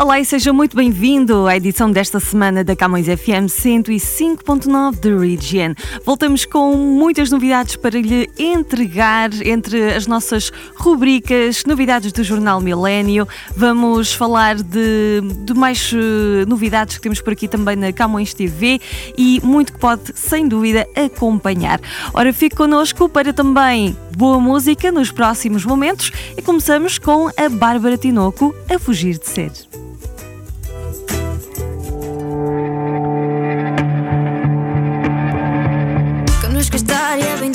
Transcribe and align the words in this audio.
Olá 0.00 0.18
e 0.18 0.24
seja 0.24 0.50
muito 0.50 0.74
bem-vindo 0.74 1.46
à 1.46 1.54
edição 1.58 1.92
desta 1.92 2.18
semana 2.18 2.64
da 2.64 2.74
Camões 2.74 3.04
FM 3.04 3.50
105.9 3.50 4.96
The 4.96 5.10
Region. 5.10 5.74
Voltamos 6.06 6.46
com 6.46 6.74
muitas 6.74 7.30
novidades 7.30 7.76
para 7.76 8.00
lhe 8.00 8.26
entregar 8.38 9.28
entre 9.46 9.92
as 9.92 10.06
nossas 10.06 10.50
rubricas, 10.74 11.66
novidades 11.66 12.12
do 12.12 12.24
Jornal 12.24 12.62
Milênio. 12.62 13.28
Vamos 13.54 14.14
falar 14.14 14.54
de, 14.54 15.20
de 15.44 15.52
mais 15.52 15.92
uh, 15.92 16.48
novidades 16.48 16.96
que 16.96 17.02
temos 17.02 17.20
por 17.20 17.34
aqui 17.34 17.46
também 17.46 17.76
na 17.76 17.92
Camões 17.92 18.32
TV 18.32 18.80
e 19.18 19.38
muito 19.44 19.74
que 19.74 19.78
pode, 19.78 20.14
sem 20.14 20.48
dúvida, 20.48 20.88
acompanhar. 20.96 21.78
Ora, 22.14 22.32
fique 22.32 22.56
connosco 22.56 23.06
para 23.06 23.34
também 23.34 23.94
boa 24.16 24.40
música 24.40 24.90
nos 24.90 25.12
próximos 25.12 25.62
momentos 25.66 26.10
e 26.38 26.40
começamos 26.40 26.98
com 26.98 27.28
a 27.36 27.48
Bárbara 27.50 27.98
Tinoco 27.98 28.54
a 28.66 28.78
fugir 28.78 29.18
de 29.18 29.28
ser. 29.28 29.52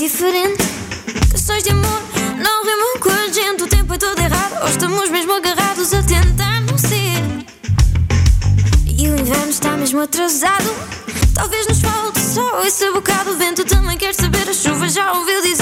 Diferente. 0.08 0.64
Canções 1.32 1.64
de 1.64 1.72
amor 1.72 2.02
não 2.38 2.64
rimam 2.64 3.00
com 3.00 3.10
a 3.10 3.28
gente. 3.28 3.64
O 3.64 3.68
tempo 3.68 3.92
é 3.96 3.98
todo 3.98 4.20
errado. 4.20 4.62
Ou 4.62 4.70
estamos 4.70 5.10
mesmo 5.10 5.34
agarrados 5.34 5.94
a 5.96 6.04
tentar 6.04 6.62
não 6.62 6.78
ser. 6.78 7.24
E 8.86 9.10
o 9.10 9.20
inverno 9.20 9.50
está 9.50 9.72
mesmo 9.72 10.00
atrasado. 10.00 10.70
Talvez 11.34 11.66
nos 11.68 11.82
falte 11.82 12.20
só 12.20 12.64
esse 12.66 12.90
bocado. 12.92 13.32
O 13.32 13.38
vento 13.38 13.66
também 13.66 13.98
quer 13.98 14.14
saber. 14.14 14.48
A 14.48 14.54
chuva 14.54 14.88
já 14.88 15.12
ouviu 15.14 15.42
dizer 15.42 15.55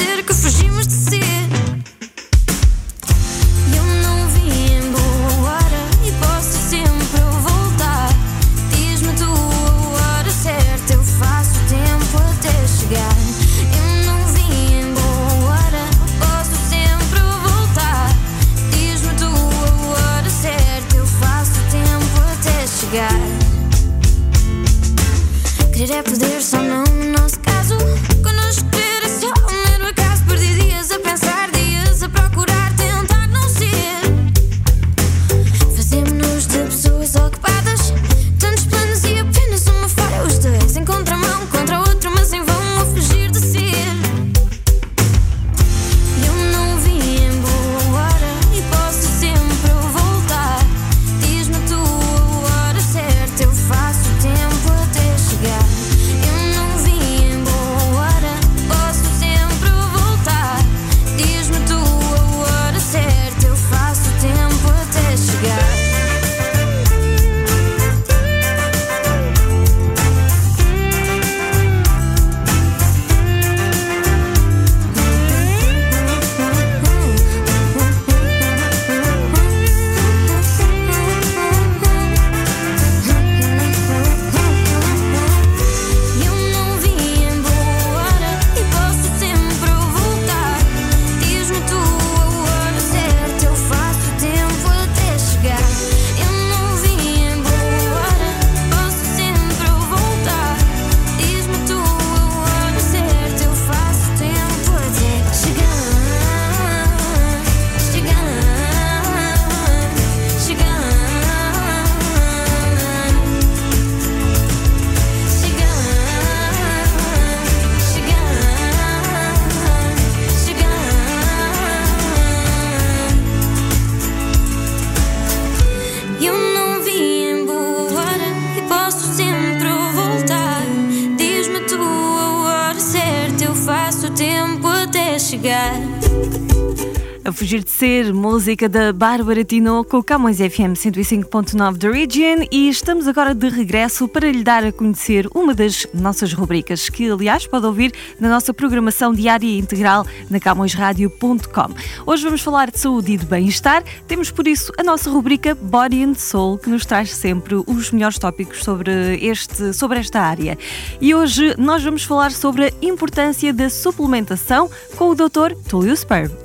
música 138.33 138.67
da 138.67 138.91
Bárbara 138.91 139.43
Tinoco, 139.43 140.03
Camões 140.03 140.37
FM 140.37 140.73
105.9 140.73 141.77
da 141.77 141.91
Region 141.91 142.47
e 142.51 142.67
estamos 142.67 143.07
agora 143.07 143.35
de 143.35 143.47
regresso 143.47 144.07
para 144.07 144.31
lhe 144.31 144.43
dar 144.43 144.63
a 144.63 144.71
conhecer 144.71 145.27
uma 145.35 145.53
das 145.53 145.85
nossas 145.93 146.33
rubricas, 146.33 146.89
que 146.89 147.11
aliás 147.11 147.45
pode 147.45 147.67
ouvir 147.67 147.93
na 148.19 148.27
nossa 148.27 148.51
programação 148.51 149.13
diária 149.13 149.45
e 149.45 149.59
integral 149.59 150.03
na 150.31 150.39
camõesradio.com. 150.39 151.75
Hoje 152.07 152.23
vamos 152.23 152.41
falar 152.41 152.71
de 152.71 152.79
saúde 152.79 153.11
e 153.11 153.17
de 153.17 153.25
bem-estar, 153.27 153.83
temos 154.07 154.31
por 154.31 154.47
isso 154.47 154.73
a 154.79 154.83
nossa 154.83 155.11
rubrica 155.11 155.53
Body 155.53 156.03
and 156.03 156.15
Soul, 156.15 156.57
que 156.57 156.71
nos 156.71 156.87
traz 156.87 157.13
sempre 157.13 157.53
os 157.53 157.91
melhores 157.91 158.17
tópicos 158.17 158.63
sobre, 158.63 159.15
este, 159.23 159.73
sobre 159.73 159.99
esta 159.99 160.19
área. 160.19 160.57
E 160.99 161.13
hoje 161.13 161.53
nós 161.59 161.83
vamos 161.83 162.03
falar 162.03 162.31
sobre 162.31 162.65
a 162.65 162.71
importância 162.81 163.53
da 163.53 163.69
suplementação 163.69 164.71
com 164.97 165.09
o 165.11 165.13
Dr. 165.13 165.53
Túlio 165.69 165.95
Sperb. 165.95 166.42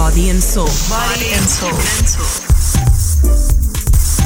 Body 0.00 0.30
and 0.30 0.40
Soul. 0.40 0.66
Body 0.88 1.34
and 1.34 1.46
Soul. 1.46 1.72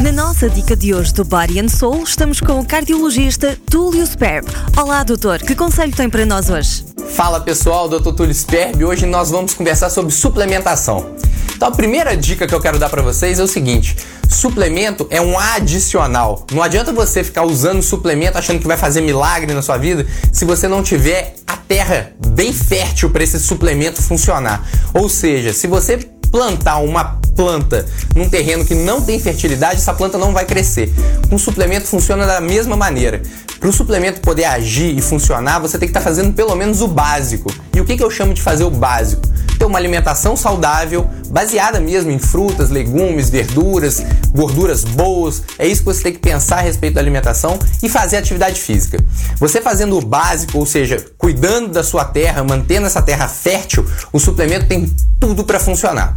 Na 0.00 0.12
nossa 0.12 0.48
dica 0.48 0.76
de 0.76 0.94
hoje 0.94 1.12
do 1.12 1.24
Body 1.24 1.58
and 1.58 1.68
Soul, 1.68 2.04
estamos 2.04 2.40
com 2.40 2.60
o 2.60 2.64
cardiologista 2.64 3.58
Túlio 3.68 4.06
Sperb. 4.06 4.46
Olá, 4.80 5.02
doutor, 5.02 5.40
que 5.40 5.52
conselho 5.56 5.92
tem 5.92 6.08
para 6.08 6.24
nós 6.24 6.48
hoje? 6.48 6.84
Fala 7.16 7.40
pessoal, 7.40 7.88
Dr. 7.88 8.12
Túlio 8.12 8.32
Sperb. 8.32 8.84
Hoje 8.84 9.04
nós 9.04 9.32
vamos 9.32 9.54
conversar 9.54 9.90
sobre 9.90 10.12
suplementação. 10.12 11.12
Então 11.54 11.68
a 11.68 11.70
primeira 11.70 12.16
dica 12.16 12.46
que 12.46 12.54
eu 12.54 12.60
quero 12.60 12.78
dar 12.78 12.88
para 12.88 13.02
vocês 13.02 13.38
é 13.38 13.42
o 13.42 13.48
seguinte: 13.48 13.96
suplemento 14.28 15.06
é 15.10 15.20
um 15.20 15.38
adicional. 15.38 16.46
Não 16.52 16.62
adianta 16.62 16.92
você 16.92 17.22
ficar 17.22 17.44
usando 17.44 17.82
suplemento 17.82 18.38
achando 18.38 18.60
que 18.60 18.66
vai 18.66 18.76
fazer 18.76 19.00
milagre 19.00 19.52
na 19.54 19.62
sua 19.62 19.76
vida 19.76 20.06
se 20.32 20.44
você 20.44 20.68
não 20.68 20.82
tiver 20.82 21.34
a 21.46 21.56
terra 21.56 22.12
bem 22.28 22.52
fértil 22.52 23.10
para 23.10 23.22
esse 23.22 23.38
suplemento 23.38 24.02
funcionar. 24.02 24.66
Ou 24.92 25.08
seja, 25.08 25.52
se 25.52 25.66
você 25.66 25.98
plantar 26.30 26.78
uma 26.78 27.20
planta 27.36 27.86
num 28.14 28.28
terreno 28.28 28.64
que 28.64 28.74
não 28.74 29.00
tem 29.00 29.20
fertilidade, 29.20 29.76
essa 29.76 29.94
planta 29.94 30.18
não 30.18 30.32
vai 30.32 30.44
crescer. 30.44 30.92
Com 31.28 31.38
suplemento 31.38 31.86
funciona 31.86 32.26
da 32.26 32.40
mesma 32.40 32.76
maneira. 32.76 33.22
Para 33.60 33.68
o 33.68 33.72
suplemento 33.72 34.20
poder 34.20 34.44
agir 34.44 34.96
e 34.96 35.00
funcionar, 35.00 35.58
você 35.60 35.78
tem 35.78 35.88
que 35.88 35.90
estar 35.90 36.00
tá 36.00 36.04
fazendo 36.04 36.34
pelo 36.34 36.54
menos 36.56 36.80
o 36.80 36.88
básico. 36.88 37.52
E 37.74 37.80
o 37.80 37.84
que, 37.84 37.96
que 37.96 38.02
eu 38.02 38.10
chamo 38.10 38.34
de 38.34 38.42
fazer 38.42 38.64
o 38.64 38.70
básico? 38.70 39.22
Ter 39.64 39.68
uma 39.68 39.78
alimentação 39.78 40.36
saudável, 40.36 41.08
baseada 41.30 41.80
mesmo 41.80 42.10
em 42.10 42.18
frutas, 42.18 42.68
legumes, 42.68 43.30
verduras, 43.30 44.04
gorduras 44.28 44.84
boas. 44.84 45.42
É 45.58 45.66
isso 45.66 45.80
que 45.80 45.86
você 45.86 46.02
tem 46.02 46.12
que 46.12 46.18
pensar 46.18 46.58
a 46.58 46.60
respeito 46.60 46.92
da 46.92 47.00
alimentação 47.00 47.58
e 47.82 47.88
fazer 47.88 48.18
atividade 48.18 48.60
física. 48.60 49.02
Você 49.38 49.62
fazendo 49.62 49.96
o 49.96 50.02
básico, 50.04 50.58
ou 50.58 50.66
seja, 50.66 51.02
cuidando 51.16 51.68
da 51.68 51.82
sua 51.82 52.04
terra, 52.04 52.44
mantendo 52.44 52.86
essa 52.86 53.00
terra 53.00 53.26
fértil, 53.26 53.86
o 54.12 54.20
suplemento 54.20 54.66
tem 54.66 54.94
tudo 55.18 55.44
para 55.44 55.58
funcionar. 55.58 56.14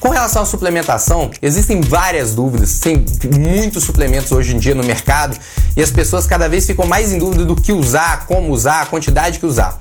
Com 0.00 0.08
relação 0.08 0.42
à 0.42 0.44
suplementação, 0.44 1.30
existem 1.40 1.80
várias 1.80 2.34
dúvidas, 2.34 2.80
tem 2.80 3.04
muitos 3.38 3.84
suplementos 3.84 4.32
hoje 4.32 4.56
em 4.56 4.58
dia 4.58 4.74
no 4.74 4.82
mercado 4.82 5.38
e 5.76 5.80
as 5.80 5.92
pessoas 5.92 6.26
cada 6.26 6.48
vez 6.48 6.66
ficam 6.66 6.84
mais 6.84 7.12
em 7.12 7.18
dúvida 7.20 7.44
do 7.44 7.54
que 7.54 7.72
usar, 7.72 8.26
como 8.26 8.52
usar, 8.52 8.82
a 8.82 8.86
quantidade 8.86 9.38
que 9.38 9.46
usar. 9.46 9.78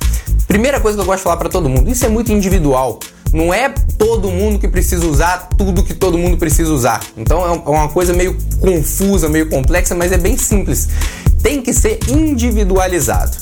Primeira 0.48 0.80
coisa 0.80 0.98
que 0.98 1.02
eu 1.02 1.06
gosto 1.06 1.18
de 1.20 1.24
falar 1.24 1.38
para 1.38 1.50
todo 1.50 1.68
mundo, 1.68 1.90
isso 1.90 2.06
é 2.06 2.10
muito 2.10 2.32
individual. 2.32 3.00
Não 3.34 3.54
é 3.54 3.70
todo 3.98 4.30
mundo 4.30 4.58
que 4.58 4.68
precisa 4.68 5.06
usar 5.06 5.50
tudo 5.58 5.84
que 5.84 5.94
todo 5.94 6.18
mundo 6.18 6.38
precisa 6.38 6.72
usar. 6.72 7.02
Então 7.18 7.46
é, 7.46 7.56
é 7.56 7.70
uma 7.70 7.90
coisa 7.90 8.14
meio 8.14 8.38
confusa, 8.60 9.28
meio 9.28 9.50
complexa, 9.50 9.94
mas 9.94 10.12
é 10.12 10.18
bem 10.18 10.38
simples. 10.38 10.88
Tem 11.44 11.62
que 11.62 11.74
ser 11.74 12.00
individualizado. 12.08 13.36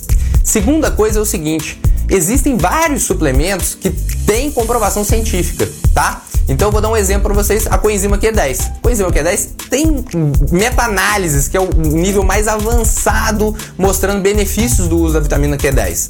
Segunda 0.44 0.90
coisa 0.90 1.20
é 1.20 1.22
o 1.22 1.26
seguinte: 1.26 1.80
existem 2.10 2.58
vários 2.58 3.04
suplementos 3.04 3.76
que 3.76 3.92
têm 3.92 4.52
comprovação 4.52 5.04
científica, 5.04 5.70
tá? 5.94 6.24
Então 6.48 6.68
eu 6.68 6.72
vou 6.72 6.82
dar 6.82 6.90
um 6.90 6.98
exemplo 6.98 7.24
para 7.24 7.34
vocês, 7.34 7.66
a 7.68 7.78
coenzima 7.78 8.18
Q10. 8.18 8.72
A 8.78 8.80
coenzima 8.82 9.12
Q10 9.12 9.50
tem 9.70 10.06
meta-análises, 10.52 11.48
que 11.48 11.58
é 11.58 11.60
o 11.60 11.68
nível 11.74 12.24
mais 12.24 12.48
avançado, 12.48 13.56
mostrando 13.78 14.22
benefícios 14.22 14.88
do 14.88 14.98
uso 14.98 15.16
da 15.16 15.20
vitamina 15.20 15.58
Q10. 15.58 16.08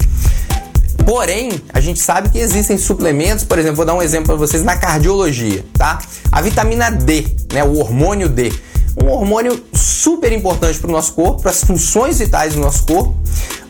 Porém, 1.06 1.52
a 1.72 1.80
gente 1.80 2.00
sabe 2.00 2.30
que 2.30 2.38
existem 2.38 2.76
suplementos, 2.76 3.44
por 3.44 3.60
exemplo, 3.60 3.76
vou 3.76 3.86
dar 3.86 3.94
um 3.94 4.02
exemplo 4.02 4.26
para 4.26 4.34
vocês 4.34 4.64
na 4.64 4.76
cardiologia, 4.76 5.64
tá? 5.78 6.00
A 6.32 6.42
vitamina 6.42 6.90
D, 6.90 7.24
né, 7.52 7.62
o 7.62 7.78
hormônio 7.78 8.28
D, 8.28 8.52
um 9.02 9.08
hormônio 9.08 9.62
super 9.72 10.32
importante 10.32 10.78
para 10.78 10.88
o 10.88 10.92
nosso 10.92 11.12
corpo, 11.12 11.42
para 11.42 11.50
as 11.50 11.62
funções 11.62 12.18
vitais 12.18 12.54
do 12.54 12.60
nosso 12.60 12.84
corpo, 12.84 13.14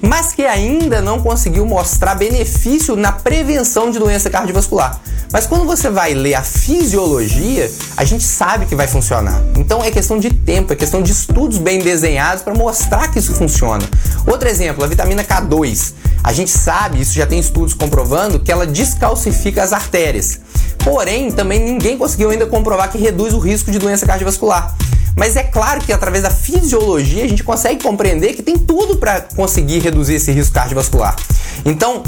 mas 0.01 0.33
que 0.33 0.45
ainda 0.45 1.01
não 1.01 1.21
conseguiu 1.21 1.67
mostrar 1.67 2.15
benefício 2.15 2.95
na 2.97 3.11
prevenção 3.13 3.91
de 3.91 3.99
doença 3.99 4.31
cardiovascular. 4.31 5.01
Mas 5.33 5.47
quando 5.47 5.65
você 5.67 5.91
vai 5.91 6.15
ler 6.15 6.35
a 6.35 6.43
fisiologia, 6.43 7.71
a 7.97 8.05
gente 8.05 8.23
sabe 8.23 8.67
que 8.67 8.77
vai 8.77 8.87
funcionar. 8.87 9.43
Então 9.57 9.83
é 9.83 9.91
questão 9.91 10.19
de 10.19 10.31
tempo, 10.31 10.73
é 10.73 10.77
questão 10.77 11.03
de 11.03 11.11
estudos 11.11 11.59
bem 11.59 11.81
desenhados 11.81 12.43
para 12.43 12.55
mostrar 12.55 13.09
que 13.09 13.19
isso 13.19 13.35
funciona. 13.35 13.85
Outro 14.27 14.49
exemplo, 14.49 14.85
a 14.85 14.87
vitamina 14.87 15.25
K2. 15.25 15.95
A 16.23 16.33
gente 16.33 16.51
sabe, 16.51 17.01
isso 17.01 17.13
já 17.13 17.27
tem 17.27 17.39
estudos 17.39 17.75
comprovando, 17.75 18.39
que 18.41 18.51
ela 18.51 18.67
descalcifica 18.67 19.63
as 19.63 19.73
artérias. 19.73 20.41
Porém, 20.87 21.33
também 21.33 21.59
ninguém 21.59 21.99
conseguiu 21.99 22.31
ainda 22.31 22.47
comprovar 22.47 22.89
que 22.93 22.97
reduz 22.97 23.35
o 23.35 23.41
risco 23.41 23.73
de 23.73 23.79
doença 23.81 24.07
cardiovascular. 24.07 24.73
Mas 25.17 25.35
é 25.35 25.43
claro 25.43 25.81
que 25.81 25.93
através 25.93 26.23
da 26.23 26.31
fisiologia 26.31 27.25
a 27.25 27.29
gente 27.29 27.43
consegue 27.43 27.83
compreender 27.83 28.35
que 28.35 28.43
tem 28.43 28.57
tudo 28.57 28.97
para 28.97 29.23
conseguir 29.35 29.81
reduzir 29.81 30.15
esse 30.15 30.31
risco 30.31 30.55
cardiovascular. 30.55 31.17
Então, 31.65 32.05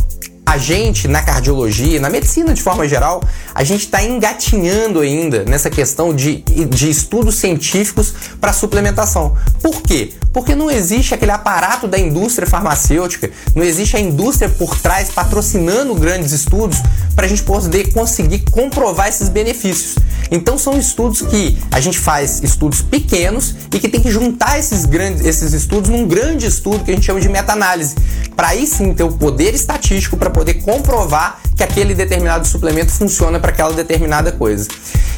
a 0.47 0.57
gente, 0.57 1.09
na 1.09 1.21
cardiologia, 1.23 1.99
na 1.99 2.09
medicina 2.09 2.55
de 2.55 2.63
forma 2.63 2.87
geral, 2.87 3.21
a 3.53 3.65
gente 3.65 3.81
está 3.81 4.01
engatinhando 4.01 5.01
ainda 5.01 5.45
nessa 5.45 5.69
questão 5.69 6.15
de, 6.15 6.37
de 6.37 6.89
estudos 6.89 7.35
científicos 7.35 8.15
para 8.41 8.53
suplementação. 8.53 9.37
Por 9.61 9.83
quê? 9.83 10.13
Porque 10.33 10.55
não 10.55 10.71
existe 10.71 11.15
aquele 11.15 11.33
aparato 11.33 11.89
da 11.89 11.99
indústria 11.99 12.47
farmacêutica, 12.47 13.31
não 13.55 13.63
existe 13.63 13.97
a 13.97 14.01
indústria 14.01 14.49
por 14.49 14.79
trás 14.79 15.11
patrocinando 15.11 15.95
grandes 15.95 16.33
estudos 16.33 16.79
para 17.15 17.27
a 17.27 17.29
gente 17.29 17.43
poder 17.43 17.93
conseguir 17.93 18.45
comprovar 18.51 19.09
esses 19.09 19.29
benefícios. 19.29 19.97
Então 20.31 20.59
são 20.59 20.79
estudos 20.79 21.23
que 21.23 21.59
a 21.71 21.81
gente 21.81 21.99
faz 21.99 22.43
estudos 22.43 22.83
pequenos 22.83 23.55
e 23.73 23.79
que 23.79 23.89
tem 23.89 24.01
que 24.01 24.11
juntar 24.11 24.59
esses 24.59 24.85
grandes 24.85 25.25
esses 25.25 25.53
estudos 25.53 25.91
num 25.91 26.07
grande 26.07 26.47
estudo 26.47 26.85
que 26.85 26.91
a 26.91 26.95
gente 26.95 27.07
chama 27.07 27.21
de 27.21 27.29
meta-análise, 27.29 27.97
para 28.37 28.49
aí 28.49 28.67
sim 28.67 28.93
ter 28.93 29.05
o 29.05 29.13
poder 29.13 29.55
estatístico 29.55 30.17
para 30.17 30.31
poder 30.31 30.55
comprovar 30.55 31.41
que 31.57 31.63
aquele 31.63 31.95
determinado 31.95 32.47
suplemento 32.47 32.93
funciona 32.93 33.41
para 33.41 33.51
aquela 33.51 33.73
determinada 33.73 34.31
coisa. 34.31 34.69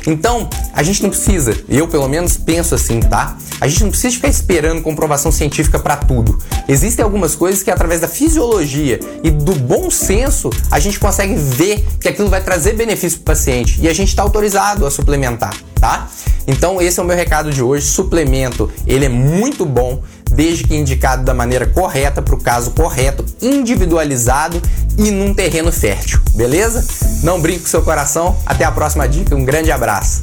Então, 0.06 0.48
a 0.72 0.82
gente 0.82 1.02
não 1.02 1.10
precisa, 1.10 1.54
eu 1.68 1.86
pelo 1.86 2.08
menos 2.08 2.38
penso 2.38 2.74
assim, 2.74 3.00
tá? 3.00 3.36
A 3.60 3.68
gente 3.68 3.82
não 3.82 3.90
precisa 3.90 4.14
ficar 4.14 4.28
esperando 4.28 4.80
comprovação 5.00 5.32
científica 5.32 5.78
para 5.78 5.96
tudo. 5.96 6.38
Existem 6.68 7.02
algumas 7.02 7.34
coisas 7.34 7.62
que 7.62 7.70
através 7.70 8.02
da 8.02 8.08
fisiologia 8.08 9.00
e 9.24 9.30
do 9.30 9.54
bom 9.54 9.90
senso 9.90 10.50
a 10.70 10.78
gente 10.78 11.00
consegue 11.00 11.34
ver 11.34 11.86
que 11.98 12.08
aquilo 12.08 12.28
vai 12.28 12.42
trazer 12.42 12.74
benefício 12.74 13.18
para 13.20 13.32
o 13.32 13.36
paciente 13.36 13.80
e 13.80 13.88
a 13.88 13.94
gente 13.94 14.08
está 14.08 14.22
autorizado 14.22 14.84
a 14.84 14.90
suplementar, 14.90 15.54
tá? 15.80 16.06
Então 16.46 16.82
esse 16.82 17.00
é 17.00 17.02
o 17.02 17.06
meu 17.06 17.16
recado 17.16 17.50
de 17.50 17.62
hoje. 17.62 17.86
Suplemento, 17.86 18.70
ele 18.86 19.06
é 19.06 19.08
muito 19.08 19.64
bom 19.64 20.02
desde 20.30 20.64
que 20.64 20.76
indicado 20.76 21.24
da 21.24 21.32
maneira 21.32 21.66
correta 21.66 22.20
para 22.20 22.34
o 22.34 22.38
caso 22.38 22.72
correto, 22.72 23.24
individualizado 23.40 24.60
e 24.98 25.10
num 25.10 25.32
terreno 25.32 25.72
fértil, 25.72 26.20
beleza? 26.34 26.86
Não 27.22 27.40
brinque 27.40 27.60
com 27.60 27.68
seu 27.68 27.82
coração. 27.82 28.36
Até 28.44 28.64
a 28.64 28.70
próxima 28.70 29.08
dica. 29.08 29.34
Um 29.34 29.44
grande 29.44 29.72
abraço. 29.72 30.22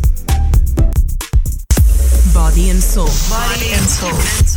Body 2.33 2.71
and 2.71 2.81
Soul. 2.81 3.09
Body 3.29 3.73
and 3.73 3.87
Soul. 3.87 4.56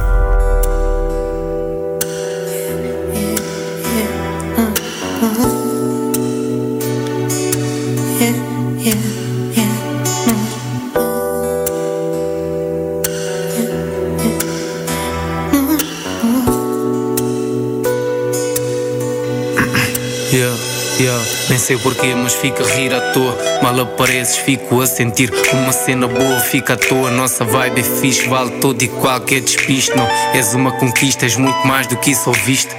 Nem 21.49 21.57
sei 21.57 21.77
porquê, 21.77 22.15
mas 22.15 22.33
fica 22.33 22.63
a 22.63 22.67
rir 22.67 22.93
à 22.93 23.01
toa. 23.11 23.37
Mal 23.61 23.79
apareces, 23.81 24.37
fico 24.37 24.79
a 24.79 24.85
sentir 24.85 25.29
uma 25.51 25.73
cena 25.73 26.07
boa, 26.07 26.39
fica 26.39 26.73
à 26.73 26.77
toa. 26.77 27.11
Nossa 27.11 27.43
vibe 27.43 27.81
é 27.81 27.83
fixe, 27.83 28.27
vale 28.29 28.51
todo 28.59 28.81
e 28.81 28.87
qualquer 28.87 29.41
despiste. 29.41 29.95
Não 29.95 30.07
és 30.33 30.53
uma 30.53 30.71
conquista, 30.71 31.25
és 31.25 31.35
muito 31.35 31.67
mais 31.67 31.87
do 31.87 31.97
que 31.97 32.11
isso 32.11 32.29
ouviste. 32.29 32.73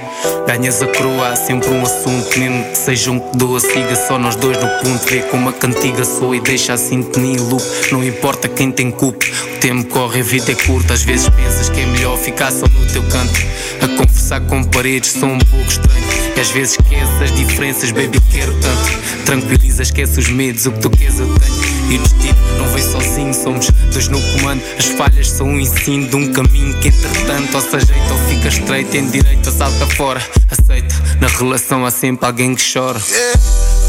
Ganhas 0.47 0.81
a 0.81 0.87
coroa, 0.87 1.29
há 1.29 1.35
sempre 1.35 1.69
um 1.69 1.81
assunto, 1.81 2.37
mesmo 2.37 2.63
que 2.65 2.77
seja 2.77 3.11
um 3.11 3.19
que 3.19 3.37
doa, 3.37 3.59
siga 3.59 3.95
só 3.95 4.19
nós 4.19 4.35
dois 4.35 4.57
no 4.57 4.67
ponto. 4.67 5.05
Vê 5.09 5.21
como 5.23 5.49
a 5.49 5.53
cantiga 5.53 6.03
soa 6.03 6.35
e 6.35 6.39
deixa 6.39 6.73
a 6.73 6.77
sintonia 6.77 7.41
loop. 7.41 7.63
Não 7.91 8.03
importa 8.03 8.47
quem 8.47 8.71
tem 8.71 8.91
culpa, 8.91 9.25
o 9.25 9.59
tempo 9.59 9.85
corre, 9.89 10.19
a 10.21 10.23
vida 10.23 10.51
é 10.51 10.55
curta. 10.55 10.93
Às 10.93 11.03
vezes 11.03 11.29
pensas 11.29 11.69
que 11.69 11.79
é 11.81 11.85
melhor 11.85 12.17
ficar 12.17 12.51
só 12.51 12.67
no 12.67 12.85
teu 12.91 13.03
canto. 13.03 13.39
A 13.81 13.87
conversar 13.87 14.41
com 14.41 14.63
paredes, 14.63 15.11
sou 15.11 15.29
um 15.29 15.39
pouco 15.39 15.67
estranho. 15.67 16.03
E 16.35 16.39
às 16.39 16.49
vezes 16.49 16.77
esquece 16.79 17.23
as 17.23 17.31
diferenças, 17.35 17.91
baby, 17.91 18.19
quero 18.31 18.53
tanto. 18.59 19.25
Tranquiliza, 19.25 19.83
esquece 19.83 20.19
os 20.19 20.29
medos, 20.29 20.65
o 20.65 20.71
que 20.71 20.79
tu 20.79 20.89
queres 20.89 21.19
eu 21.19 21.27
tenho. 21.39 21.52
E 21.89 21.95
o 21.95 21.99
destino 21.99 22.37
não 22.57 22.67
vem 22.69 22.83
sozinho, 22.83 23.33
somos 23.33 23.69
dois 23.91 24.07
no 24.07 24.21
comando. 24.21 24.61
As 24.77 24.85
falhas 24.85 25.29
são 25.29 25.47
um 25.47 25.59
ensino 25.59 26.07
de 26.07 26.15
um 26.15 26.31
caminho 26.31 26.77
que, 26.79 26.87
entretanto, 26.89 27.55
ou 27.55 27.61
se 27.61 27.75
ajeita 27.75 28.13
ou 28.13 28.19
fica 28.29 28.47
estreito, 28.47 28.91
tem 28.91 29.09
direito 29.09 29.51
salta 29.51 29.87
fora. 29.95 30.21
Aceita, 30.49 30.95
na 31.19 31.27
relação 31.27 31.85
há 31.85 31.91
sempre 31.91 32.25
alguém 32.25 32.55
que 32.55 32.73
chora. 32.73 32.99
Yeah. 33.09 33.39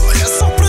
Olha 0.07 0.27
só 0.27 0.47
para 0.51 0.64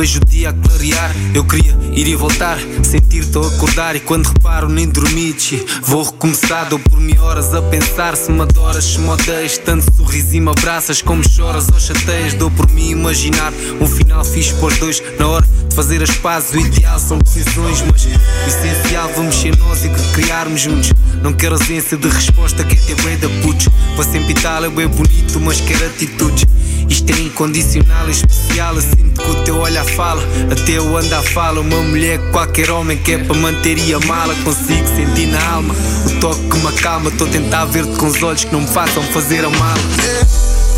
vejo 0.00 0.18
o 0.18 0.24
dia 0.24 0.48
a 0.48 0.52
clarear. 0.54 1.14
Eu 1.34 1.44
queria 1.44 1.76
ir 1.92 2.06
e 2.06 2.16
voltar, 2.16 2.56
sentir-te 2.82 3.36
a 3.36 3.40
acordar. 3.42 3.94
E 3.96 4.00
quando 4.00 4.28
reparo, 4.28 4.66
nem 4.66 4.88
dormi. 4.88 5.36
Vou 5.82 6.02
recomeçar, 6.02 6.68
dou 6.68 6.78
por 6.78 6.98
mim 6.98 7.16
horas 7.18 7.52
a 7.52 7.60
pensar. 7.60 8.16
Se 8.16 8.32
me 8.32 8.40
adoras, 8.40 8.84
se 8.84 8.98
me 8.98 9.08
odeias, 9.10 9.58
tanto 9.58 9.94
sorriso 9.94 10.34
e 10.34 10.40
me 10.40 10.48
abraças, 10.48 11.02
como 11.02 11.22
choras 11.28 11.68
ou 11.68 11.78
chateias. 11.78 12.32
Dou 12.32 12.50
por 12.50 12.70
mim 12.70 12.90
imaginar 12.90 13.52
um 13.78 13.86
final 13.86 14.24
fixe 14.24 14.54
os 14.54 14.78
dois. 14.78 15.02
Na 15.18 15.28
hora 15.28 15.46
de 15.46 15.76
fazer 15.76 16.02
as 16.02 16.10
pazes, 16.16 16.54
o 16.54 16.58
ideal 16.58 16.98
são 16.98 17.18
decisões, 17.18 17.82
mas 17.82 18.06
o 18.06 18.48
essencial 18.48 19.10
vamos 19.14 19.34
ser 19.34 19.54
nós 19.58 19.84
e 19.84 19.90
que 19.90 20.12
criarmos 20.14 20.62
juntos. 20.62 20.92
Não 21.22 21.34
quero 21.34 21.56
ausência 21.56 21.98
de 21.98 22.08
resposta, 22.08 22.64
que 22.64 22.74
é 22.74 22.78
ter 22.78 23.02
bué 23.02 23.16
da 23.16 23.28
putz. 23.42 23.68
Para 23.94 24.04
sempre 24.04 24.32
tal 24.32 24.64
é 24.64 24.68
bué 24.70 24.86
bonito, 24.86 25.38
mas 25.40 25.60
quero 25.60 25.84
atitudes. 25.84 26.46
Isto 26.90 27.12
é 27.12 27.20
incondicional, 27.20 28.08
é 28.08 28.10
especial. 28.10 28.74
Eu 28.74 28.82
sinto 28.82 29.22
que 29.22 29.30
o 29.30 29.44
teu 29.44 29.56
olhar 29.58 29.84
fala, 29.84 30.22
até 30.50 30.72
eu 30.72 30.96
ando 30.96 31.14
a 31.14 31.22
fala. 31.22 31.60
Uma 31.60 31.80
mulher 31.82 32.18
que 32.18 32.30
qualquer 32.30 32.70
homem 32.70 32.98
quer 32.98 33.24
para 33.26 33.36
manter 33.36 33.78
e 33.78 33.94
amá-la. 33.94 34.34
Consigo 34.44 34.86
sentir 34.88 35.26
na 35.28 35.42
alma 35.52 35.74
o 36.06 36.20
toque 36.20 36.48
que 36.48 36.58
me 36.58 36.66
acalma. 36.66 37.08
Estou 37.08 37.26
a 37.28 37.30
tentar 37.30 37.64
ver-te 37.66 37.96
com 37.96 38.06
os 38.06 38.22
olhos 38.22 38.44
que 38.44 38.52
não 38.52 38.62
me 38.62 38.68
façam 38.68 39.02
fazer 39.04 39.44
a 39.44 39.50
mala. 39.50 39.80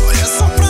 Olha 0.07 0.25
só 0.25 0.45
pra 0.45 0.62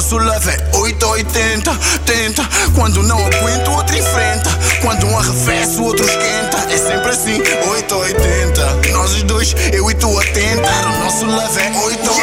nosso 0.00 0.16
love 0.16 0.48
é 0.48 0.78
8 0.78 1.06
ou 1.06 1.12
80. 1.12 1.78
Tenta. 2.06 2.48
Quando 2.74 3.02
não 3.02 3.18
aguento, 3.18 3.70
outro 3.70 3.98
enfrenta. 3.98 4.48
Quando 4.80 5.06
um 5.06 5.18
arrefece, 5.18 5.78
o 5.78 5.84
outro 5.84 6.06
esquenta. 6.06 6.56
É 6.72 6.76
sempre 6.78 7.10
assim, 7.10 7.38
8 7.70 7.94
ou 7.94 8.00
80. 8.00 8.92
Nós 8.92 9.12
os 9.12 9.22
dois, 9.24 9.54
eu 9.74 9.90
e 9.90 9.94
tu 9.94 10.18
a 10.18 10.22
tentar. 10.24 10.86
O 10.86 11.04
nosso 11.04 11.26
love 11.26 11.60
é 11.60 11.70
8 11.84 12.10
ou 12.10 12.16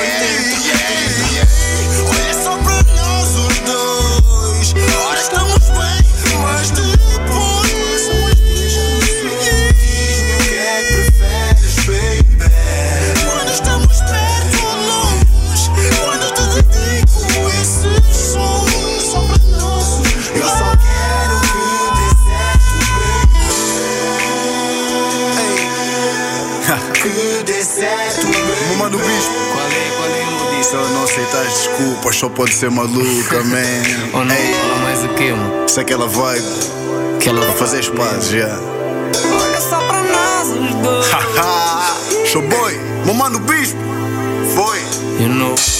só 32.27 32.29
pode 32.29 32.53
ser 32.53 32.69
maluca, 32.69 33.43
man. 33.43 34.13
Ou 34.13 34.25
não, 34.25 34.35
Ei, 34.35 34.53
fala 34.53 34.75
mais 34.83 35.03
o 35.03 35.07
que, 35.09 35.31
mano? 35.31 35.65
isso 35.65 35.79
é 35.79 35.83
aquela 35.83 36.07
vibe 36.07 36.45
Que 37.19 37.29
ela 37.29 37.39
para 37.41 37.53
fazer 37.53 37.89
pazes, 37.91 38.29
já. 38.29 38.59
Olha 39.41 39.61
só 39.61 39.79
pra 39.79 40.03
nós 40.03 40.49
os 40.49 40.75
dois. 40.75 41.11
Haha, 41.11 41.95
show 42.25 42.41
boy, 42.41 42.79
meu 43.05 43.13
mano 43.13 43.39
Bispo, 43.39 43.79
foi. 44.55 44.79
You 45.23 45.29
know. 45.29 45.76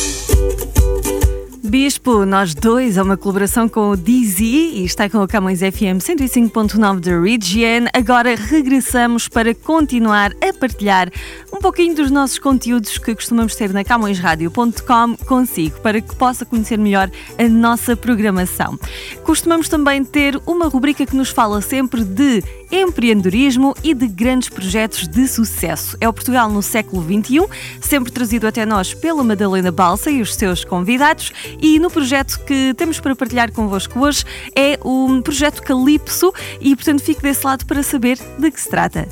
Bispo, 1.80 2.26
nós 2.26 2.56
dois, 2.56 2.98
é 2.98 3.04
uma 3.04 3.16
colaboração 3.16 3.70
com 3.70 3.92
o 3.92 3.96
DZ 3.96 4.40
e 4.40 4.84
está 4.84 5.08
com 5.08 5.20
o 5.20 5.28
Camões 5.28 5.60
FM 5.60 6.02
105.9 6.02 7.00
da 7.00 7.22
Region. 7.22 7.86
Agora 7.94 8.34
regressamos 8.36 9.28
para 9.28 9.54
continuar 9.54 10.32
a 10.42 10.52
partilhar 10.60 11.08
um 11.54 11.60
pouquinho 11.60 11.94
dos 11.94 12.10
nossos 12.10 12.40
conteúdos 12.40 12.98
que 12.98 13.14
costumamos 13.14 13.56
ter 13.56 13.72
na 13.72 13.84
camõesradio.com 13.84 15.18
consigo, 15.28 15.80
para 15.82 16.02
que 16.02 16.16
possa 16.16 16.48
conhecer 16.48 16.80
melhor 16.80 17.12
a 17.38 17.48
nossa 17.48 17.96
programação. 17.96 18.80
Costumamos 19.24 19.70
também 19.70 20.04
ter 20.04 20.42
uma 20.48 20.68
rubrica 20.68 21.06
que 21.06 21.16
nos 21.16 21.30
fala 21.30 21.62
sempre 21.62 22.04
de 22.04 22.44
empreendedorismo 22.72 23.76
e 23.84 23.94
de 23.94 24.08
grandes 24.08 24.50
projetos 24.50 25.08
de 25.08 25.28
sucesso. 25.28 25.96
É 26.02 26.10
o 26.10 26.14
Portugal 26.14 26.50
no 26.50 26.64
século 26.64 27.04
XXI, 27.04 27.48
sempre 27.80 28.12
trazido 28.12 28.48
até 28.48 28.66
nós 28.66 28.96
pela 28.96 29.24
Madalena 29.24 29.72
Balsa 29.72 30.10
e 30.10 30.24
os 30.24 30.34
seus 30.34 30.66
convidados. 30.66 31.32
E 31.62 31.67
no 31.80 31.92
projeto 31.92 32.40
que 32.46 32.74
temos 32.76 33.00
para 33.00 33.16
partilhar 33.16 33.52
convosco 33.52 34.00
hoje 34.00 34.24
é 34.56 34.80
o 34.82 35.22
projeto 35.22 35.62
Calypso 35.62 36.34
e, 36.62 36.76
portanto, 36.76 37.04
fico 37.04 37.22
desse 37.22 37.46
lado 37.46 37.66
para 37.66 37.84
saber 37.84 38.18
de 38.40 38.50
que 38.50 38.62
se 38.62 38.70
trata. 38.70 39.08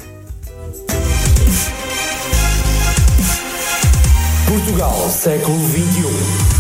Portugal, 4.47 5.09
século 5.09 5.59
XXI. 5.69 6.55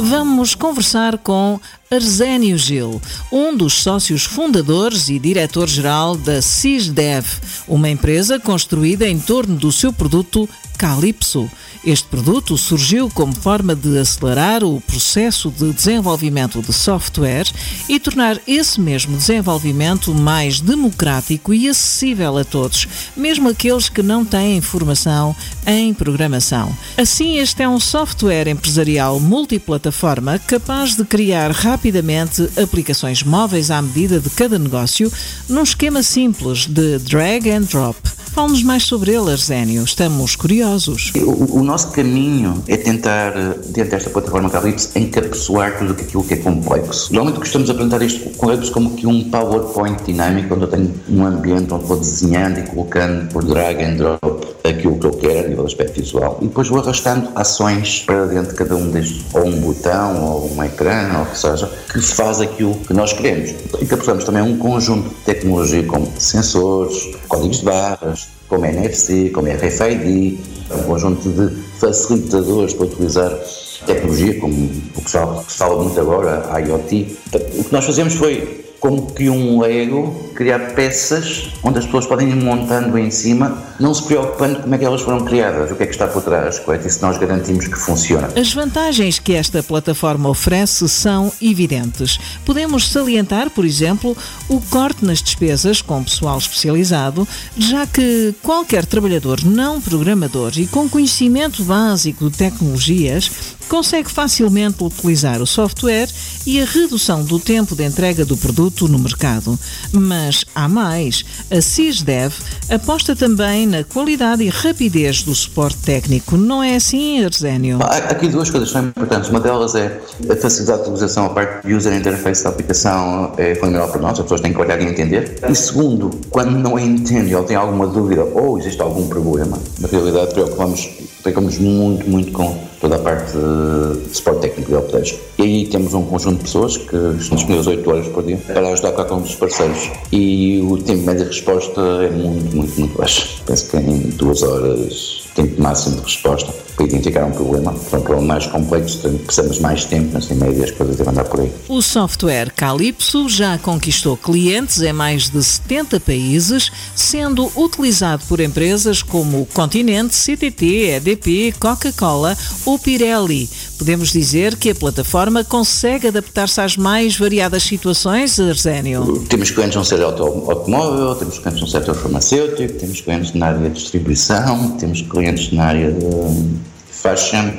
Vamos 0.00 0.54
conversar 0.54 1.18
com 1.18 1.60
Arsénio 1.90 2.56
Gil, 2.56 3.02
um 3.32 3.56
dos 3.56 3.82
sócios 3.82 4.22
fundadores 4.22 5.08
e 5.08 5.18
diretor-geral 5.18 6.16
da 6.16 6.40
CISDEV, 6.40 7.26
uma 7.66 7.90
empresa 7.90 8.38
construída 8.38 9.08
em 9.08 9.18
torno 9.18 9.56
do 9.56 9.72
seu 9.72 9.92
produto 9.92 10.48
Calypso. 10.78 11.50
Este 11.84 12.08
produto 12.08 12.56
surgiu 12.58 13.08
como 13.08 13.34
forma 13.34 13.74
de 13.74 13.98
acelerar 13.98 14.64
o 14.64 14.80
processo 14.80 15.50
de 15.50 15.72
desenvolvimento 15.72 16.60
de 16.60 16.72
software 16.72 17.46
e 17.88 18.00
tornar 18.00 18.40
esse 18.46 18.80
mesmo 18.80 19.16
desenvolvimento 19.16 20.12
mais 20.14 20.60
democrático 20.60 21.54
e 21.54 21.68
acessível 21.68 22.36
a 22.36 22.44
todos, 22.44 22.86
mesmo 23.16 23.48
aqueles 23.48 23.88
que 23.88 24.02
não 24.02 24.24
têm 24.24 24.60
formação 24.60 25.34
em 25.66 25.94
programação. 25.94 26.76
Assim, 26.96 27.38
este 27.38 27.62
é 27.62 27.68
um 27.68 27.78
software 27.78 28.48
empresarial 28.48 29.20
multiplataforma 29.20 30.38
capaz 30.38 30.96
de 30.96 31.04
criar 31.04 31.50
rapidamente 31.50 32.48
aplicações 32.60 33.22
móveis 33.22 33.70
à 33.70 33.80
medida 33.80 34.20
de 34.20 34.30
cada 34.30 34.58
negócio 34.58 35.12
num 35.48 35.62
esquema 35.62 36.02
simples 36.02 36.66
de 36.66 36.98
drag 36.98 37.50
and 37.50 37.62
drop. 37.62 38.17
Fale-nos 38.38 38.62
mais 38.62 38.84
sobre 38.84 39.10
ele, 39.10 39.32
Arsénio. 39.32 39.82
Estamos 39.82 40.36
curiosos. 40.36 41.10
O, 41.16 41.58
o 41.58 41.64
nosso 41.64 41.90
caminho 41.90 42.62
é 42.68 42.76
tentar, 42.76 43.36
eh, 43.36 43.58
dentro 43.70 43.90
desta 43.90 44.10
plataforma 44.10 44.48
Calypso, 44.48 44.96
encapsular 44.96 45.76
tudo 45.76 45.90
aquilo 45.94 46.22
que 46.22 46.34
é 46.34 46.36
complexo. 46.36 47.08
Geralmente 47.10 47.40
gostamos 47.40 47.66
de 47.66 47.72
apresentar 47.72 47.98
com 48.36 48.46
Calypso 48.46 48.70
como 48.70 48.94
que 48.94 49.08
um 49.08 49.28
PowerPoint 49.28 50.04
dinâmico, 50.04 50.54
onde 50.54 50.62
eu 50.62 50.68
tenho 50.68 50.94
um 51.08 51.26
ambiente 51.26 51.74
onde 51.74 51.84
vou 51.84 51.96
desenhando 51.96 52.60
e 52.60 52.62
colocando 52.62 53.28
por 53.32 53.42
drag 53.42 53.82
and 53.82 53.96
drop 53.96 54.46
aquilo 54.62 54.98
que 55.00 55.06
eu 55.06 55.10
quero 55.10 55.46
a 55.46 55.48
nível 55.48 55.64
de 55.64 55.72
aspecto 55.72 56.00
visual. 56.00 56.38
E 56.40 56.46
depois 56.46 56.68
vou 56.68 56.78
arrastando 56.78 57.30
ações 57.34 58.04
para 58.06 58.26
dentro 58.26 58.50
de 58.50 58.54
cada 58.54 58.76
um 58.76 58.88
destes, 58.90 59.24
ou 59.34 59.46
um 59.46 59.60
botão, 59.60 60.24
ou 60.24 60.54
um 60.54 60.62
ecrã, 60.62 61.18
ou 61.18 61.22
o 61.24 61.26
que 61.26 61.38
seja, 61.38 61.68
que 61.92 62.00
faz 62.00 62.40
aquilo 62.40 62.76
que 62.76 62.94
nós 62.94 63.12
queremos. 63.12 63.52
Encapsulamos 63.82 64.22
também 64.22 64.42
um 64.42 64.56
conjunto 64.58 65.08
de 65.08 65.14
tecnologia 65.24 65.82
como 65.82 66.08
sensores, 66.18 67.16
códigos 67.26 67.58
de 67.58 67.64
barras, 67.64 68.27
como 68.48 68.64
NFC, 68.64 69.30
como 69.30 69.48
RFID, 69.48 70.38
um 70.74 70.82
conjunto 70.84 71.28
de 71.28 71.54
facilitadores 71.78 72.74
para 72.74 72.86
utilizar 72.86 73.38
tecnologia, 73.86 74.40
como 74.40 74.70
o 74.96 75.02
que 75.02 75.10
se 75.10 75.18
fala 75.58 75.82
muito 75.82 76.00
agora, 76.00 76.46
a 76.52 76.58
IoT. 76.58 77.16
O 77.58 77.64
que 77.64 77.72
nós 77.72 77.84
fazemos 77.84 78.14
foi, 78.14 78.64
como 78.80 79.12
que 79.12 79.28
um 79.28 79.60
Lego, 79.60 80.30
criar 80.34 80.74
peças 80.74 81.50
onde 81.62 81.78
as 81.78 81.84
pessoas 81.84 82.06
podem 82.06 82.30
ir 82.30 82.36
montando 82.36 82.96
em 82.96 83.10
cima, 83.10 83.62
não 83.80 83.92
se 83.92 84.04
preocupando 84.04 84.60
como 84.60 84.74
é 84.74 84.78
que 84.78 84.84
elas 84.84 85.00
foram 85.00 85.24
criadas, 85.24 85.70
o 85.70 85.76
que 85.76 85.82
é 85.82 85.86
que 85.86 85.92
está 85.92 86.06
por 86.06 86.22
trás, 86.22 86.58
correto? 86.58 86.86
Isso 86.86 87.00
nós 87.02 87.18
garantimos 87.18 87.66
que 87.66 87.76
funciona. 87.76 88.28
As 88.36 88.52
vantagens 88.52 89.18
que 89.18 89.34
esta 89.34 89.62
plataforma 89.62 90.28
oferece 90.28 90.88
são 90.88 91.32
evidentes. 91.42 92.18
Podemos 92.44 92.88
salientar, 92.88 93.50
por 93.50 93.64
exemplo, 93.64 94.16
o 94.48 94.60
corte 94.60 95.04
nas 95.04 95.20
despesas 95.22 95.82
com 95.82 96.04
pessoal 96.04 96.38
especializado, 96.38 97.26
já 97.56 97.86
que 97.86 98.34
qualquer 98.42 98.86
trabalhador 98.86 99.44
não 99.44 99.80
programador 99.80 100.52
e 100.56 100.66
com 100.66 100.88
conhecimento 100.88 101.64
básico 101.64 102.30
de 102.30 102.36
tecnologias 102.36 103.30
consegue 103.68 104.10
facilmente 104.10 104.82
utilizar 104.82 105.42
o 105.42 105.46
software 105.46 106.08
e 106.46 106.60
a 106.60 106.64
redução 106.64 107.22
do 107.22 107.38
tempo 107.38 107.76
de 107.76 107.84
entrega 107.84 108.24
do 108.24 108.36
produto 108.36 108.67
no 108.88 108.98
mercado. 108.98 109.58
Mas 109.92 110.44
há 110.54 110.68
mais. 110.68 111.24
A 111.50 111.60
CISDEV 111.60 112.34
aposta 112.70 113.16
também 113.16 113.66
na 113.66 113.84
qualidade 113.84 114.42
e 114.42 114.48
rapidez 114.48 115.22
do 115.22 115.34
suporte 115.34 115.78
técnico. 115.78 116.36
Não 116.36 116.62
é 116.62 116.76
assim, 116.76 117.24
Arsénio? 117.24 117.78
Aqui 117.82 118.28
duas 118.28 118.50
coisas 118.50 118.70
são 118.70 118.86
importantes. 118.86 119.30
Uma 119.30 119.40
delas 119.40 119.74
é 119.74 120.00
a 120.30 120.36
facilidade 120.36 120.82
de 120.82 120.90
utilização, 120.90 121.26
a 121.26 121.30
parte 121.30 121.66
de 121.66 121.74
user 121.74 121.92
interface 121.94 122.44
da 122.44 122.50
aplicação 122.50 123.32
é 123.36 123.54
fundamental 123.54 123.88
para 123.88 124.00
nós, 124.00 124.12
as 124.12 124.20
pessoas 124.20 124.40
têm 124.40 124.52
que 124.52 124.60
olhar 124.60 124.80
e 124.80 124.84
entender. 124.84 125.38
E 125.48 125.54
segundo, 125.54 126.10
quando 126.30 126.52
não 126.58 126.78
entende 126.78 127.34
ou 127.34 127.44
tem 127.44 127.56
alguma 127.56 127.86
dúvida 127.86 128.24
ou 128.24 128.58
existe 128.58 128.80
algum 128.80 129.08
problema, 129.08 129.58
na 129.80 129.88
realidade 129.88 130.34
preocupamos, 130.34 130.88
preocupamos 131.22 131.58
muito, 131.58 132.08
muito 132.08 132.32
com 132.32 132.67
toda 132.80 132.96
a 132.96 132.98
parte 132.98 133.32
de 133.32 134.16
suporte 134.16 134.40
técnico 134.40 134.70
de 134.70 134.76
helpdesk. 134.76 135.18
E 135.38 135.42
aí 135.42 135.66
temos 135.66 135.94
um 135.94 136.04
conjunto 136.04 136.38
de 136.38 136.44
pessoas 136.44 136.76
que 136.76 136.96
estão 137.18 137.36
disponíveis 137.36 137.66
8 137.66 137.90
horas 137.90 138.08
por 138.08 138.22
dia 138.24 138.38
para 138.46 138.68
ajudar 138.72 138.92
cada 138.92 139.14
um 139.14 139.20
dos 139.20 139.34
parceiros. 139.34 139.90
E 140.12 140.60
o 140.62 140.76
tempo 140.78 141.02
médio 141.02 141.24
de 141.24 141.30
resposta 141.30 141.80
é 141.80 142.10
muito, 142.10 142.56
muito, 142.56 142.80
muito 142.80 142.98
baixo. 142.98 143.42
Penso 143.46 143.70
que 143.70 143.76
em 143.76 143.98
duas 144.10 144.42
horas 144.42 145.17
tempo 145.38 145.62
máximo 145.62 145.96
de 145.96 146.02
resposta 146.02 146.52
para 146.74 146.86
identificar 146.86 147.24
um 147.24 147.30
problema. 147.30 147.72
Para 147.72 147.98
um 147.98 148.02
problema 148.02 148.34
mais 148.34 148.46
complexo, 148.46 148.98
precisamos 149.24 149.60
mais 149.60 149.84
tempo, 149.84 150.10
mas 150.12 150.30
em 150.30 150.34
média 150.34 150.64
as 150.64 150.70
coisas 150.72 150.96
devem 150.96 151.12
andar 151.12 151.24
por 151.24 151.40
aí. 151.40 151.52
O 151.68 151.80
software 151.80 152.52
Calypso 152.54 153.28
já 153.28 153.56
conquistou 153.58 154.16
clientes 154.16 154.80
em 154.82 154.92
mais 154.92 155.28
de 155.28 155.42
70 155.42 156.00
países, 156.00 156.70
sendo 156.94 157.50
utilizado 157.56 158.24
por 158.28 158.40
empresas 158.40 159.02
como 159.02 159.46
Continente, 159.46 160.14
CTT, 160.14 160.90
EDP, 160.96 161.54
Coca-Cola 161.58 162.36
ou 162.64 162.78
Pirelli. 162.78 163.48
Podemos 163.78 164.10
dizer 164.10 164.56
que 164.56 164.70
a 164.70 164.74
plataforma 164.74 165.44
consegue 165.44 166.08
adaptar-se 166.08 166.60
às 166.60 166.76
mais 166.76 167.16
variadas 167.16 167.62
situações, 167.62 168.40
Arsénio? 168.40 169.24
Temos 169.28 169.52
clientes 169.52 169.76
no 169.76 169.84
setor 169.84 170.06
auto 170.06 170.50
automóvel, 170.50 171.14
temos 171.14 171.38
clientes 171.38 171.60
no 171.60 171.68
setor 171.68 171.94
farmacêutico, 171.94 172.72
temos 172.72 173.00
clientes 173.00 173.32
na 173.34 173.46
área 173.46 173.68
de 173.68 173.80
distribuição, 173.80 174.72
temos 174.72 175.02
clientes 175.02 175.52
na 175.52 175.64
área 175.66 175.92
de 175.92 176.58
fashion, 176.90 177.52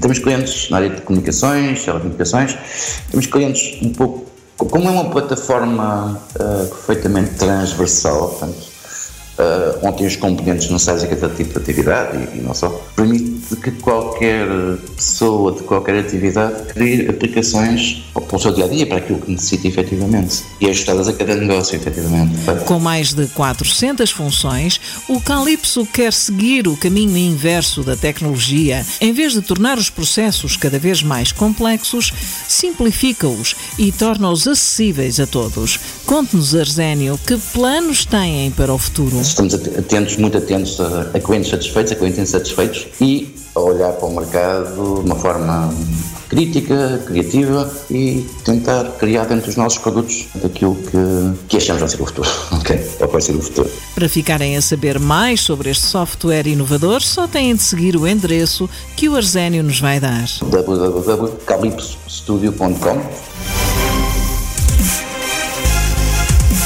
temos 0.00 0.20
clientes 0.20 0.70
na 0.70 0.76
área 0.76 0.90
de 0.90 1.00
comunicações, 1.02 1.84
telecomunicações, 1.84 2.56
temos 3.10 3.26
clientes 3.26 3.82
um 3.82 3.92
pouco. 3.92 4.30
Como 4.56 4.86
é 4.86 4.90
uma 4.90 5.10
plataforma 5.10 6.22
uh, 6.36 6.66
perfeitamente 6.68 7.30
transversal, 7.34 8.28
portanto, 8.28 8.68
uh, 9.36 9.86
onde 9.86 9.98
tem 9.98 10.06
os 10.06 10.14
componentes 10.14 10.70
necessários 10.70 11.02
a 11.02 11.08
cada 11.08 11.28
tipo 11.30 11.54
de 11.54 11.58
atividade 11.58 12.16
e, 12.18 12.38
e 12.38 12.40
não 12.40 12.54
só, 12.54 12.68
permite 12.94 13.39
que 13.56 13.70
qualquer 13.72 14.46
pessoa 14.96 15.52
de 15.52 15.62
qualquer 15.62 15.98
atividade 15.98 16.72
crie 16.72 17.08
aplicações 17.08 18.04
para 18.12 18.36
o 18.36 18.38
seu 18.38 18.52
dia 18.52 18.64
a 18.64 18.68
dia, 18.68 18.86
para 18.86 18.98
aquilo 18.98 19.20
que 19.20 19.30
necessita 19.30 19.66
efetivamente 19.66 20.44
e 20.60 20.66
ajustadas 20.66 21.08
a 21.08 21.12
cada 21.12 21.34
negócio 21.34 21.76
efetivamente. 21.76 22.36
Com 22.64 22.78
mais 22.78 23.12
de 23.12 23.26
400 23.28 24.10
funções, 24.10 24.80
o 25.08 25.20
Calypso 25.20 25.84
quer 25.86 26.12
seguir 26.12 26.68
o 26.68 26.76
caminho 26.76 27.16
inverso 27.16 27.82
da 27.82 27.96
tecnologia. 27.96 28.84
Em 29.00 29.12
vez 29.12 29.32
de 29.32 29.42
tornar 29.42 29.78
os 29.78 29.90
processos 29.90 30.56
cada 30.56 30.78
vez 30.78 31.02
mais 31.02 31.32
complexos, 31.32 32.12
simplifica-os 32.48 33.56
e 33.78 33.90
torna-os 33.90 34.46
acessíveis 34.46 35.18
a 35.18 35.26
todos. 35.26 35.78
Conte-nos, 36.06 36.54
Arsénio, 36.54 37.18
que 37.26 37.36
planos 37.52 38.04
têm 38.04 38.50
para 38.50 38.72
o 38.72 38.78
futuro? 38.78 39.20
Estamos 39.20 39.54
atentos, 39.54 40.16
muito 40.16 40.38
atentos 40.38 40.80
a, 40.80 41.10
a 41.14 41.20
clientes 41.20 41.50
satisfeitos, 41.50 41.92
a 41.92 41.96
clientes 41.96 42.18
insatisfeitos 42.18 42.86
e 43.00 43.39
a 43.60 43.64
olhar 43.64 43.92
para 43.92 44.06
o 44.06 44.14
mercado 44.14 44.74
de 44.74 44.80
uma 45.06 45.16
forma 45.16 45.74
crítica, 46.28 47.02
criativa 47.06 47.72
e 47.90 48.26
tentar 48.44 48.84
criar 48.98 49.24
dentro 49.24 49.46
dos 49.46 49.56
nossos 49.56 49.78
produtos 49.78 50.28
aquilo 50.44 50.76
que, 50.76 50.98
que 51.48 51.56
achamos 51.56 51.80
vai 51.80 51.90
ser 51.90 52.00
o 52.00 52.06
futuro, 52.06 52.30
ok? 52.60 52.80
Ou 53.00 53.08
vai 53.08 53.20
ser 53.20 53.34
o 53.34 53.42
futuro. 53.42 53.68
Para 53.94 54.08
ficarem 54.08 54.56
a 54.56 54.62
saber 54.62 55.00
mais 55.00 55.40
sobre 55.40 55.70
este 55.70 55.84
software 55.84 56.46
inovador, 56.46 57.02
só 57.02 57.26
têm 57.26 57.56
de 57.56 57.62
seguir 57.62 57.96
o 57.96 58.06
endereço 58.06 58.70
que 58.96 59.08
o 59.08 59.16
Arsénio 59.16 59.64
nos 59.64 59.80
vai 59.80 59.98
dar. 59.98 60.26
www.calypsostudio.com 60.42 63.00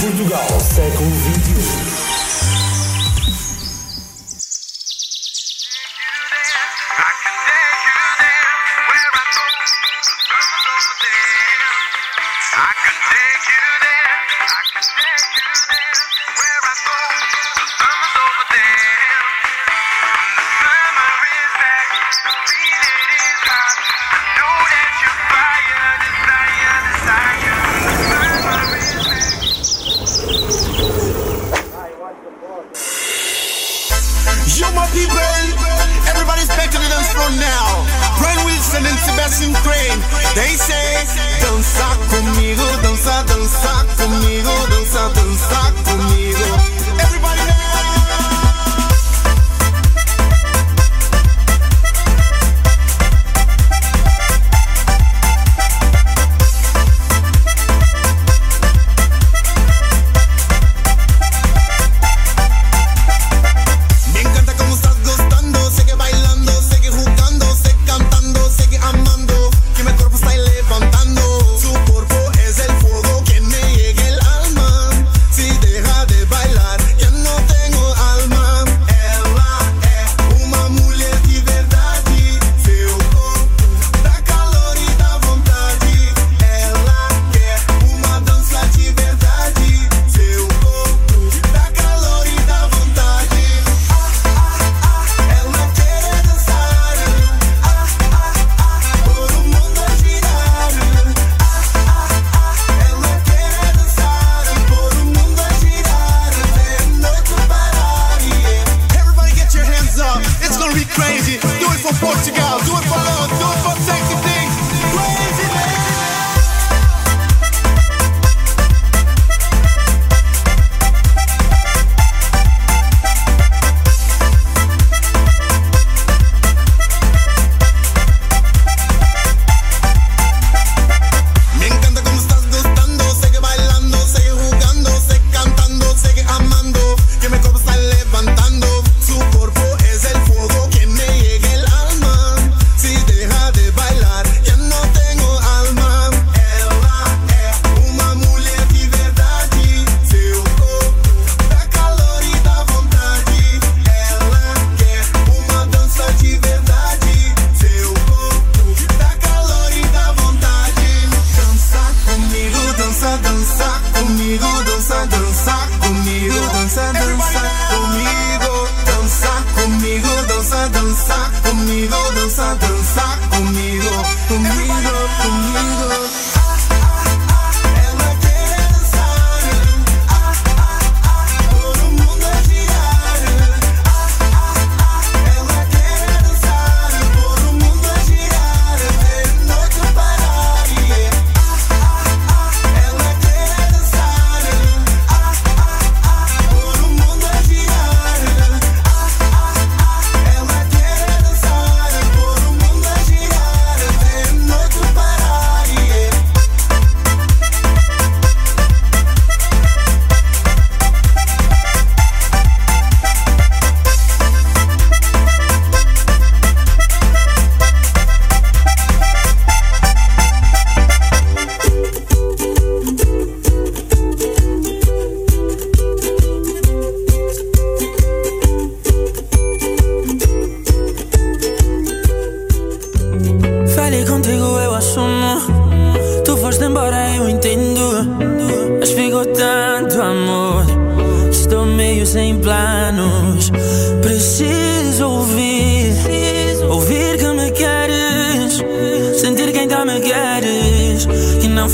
Portugal, 0.04 0.60
século 0.60 1.10
XXI. 1.10 1.53
Ice 39.34 39.46
and. 39.46 40.02
They 40.36 40.54
say, 40.54 41.06
danza 41.42 41.88
conmigo, 42.08 42.62
danza, 42.82 43.24
danza 43.26 43.84
conmigo, 43.98 44.54
danza, 44.70 45.10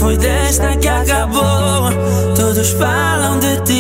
Foi 0.01 0.17
desta 0.17 0.75
que 0.79 0.89
acabou. 0.89 1.91
Todos 2.35 2.71
falam 2.71 3.39
de 3.39 3.61
ti. 3.67 3.80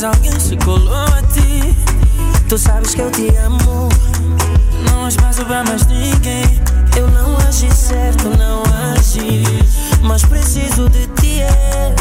mas 0.00 0.04
alguém 0.04 0.40
se 0.40 0.56
colou 0.56 0.94
a 0.94 1.22
ti. 1.34 1.76
Tu 2.48 2.56
sabes 2.56 2.94
que 2.94 3.02
eu 3.02 3.10
te 3.10 3.28
amo. 3.36 3.88
Não 4.88 5.04
há 5.04 5.08
espaço 5.08 5.44
pra 5.44 5.62
mais 5.62 5.86
ninguém. 5.86 6.44
Eu 6.96 7.06
não 7.08 7.36
agi 7.46 7.70
certo, 7.70 8.30
não 8.30 8.62
agi. 8.92 9.44
Mas 10.02 10.24
preciso 10.24 10.88
de 10.88 11.06
ti, 11.20 11.42
é. 11.42 11.94